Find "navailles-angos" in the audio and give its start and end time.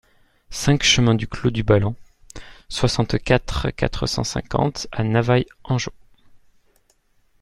5.03-5.91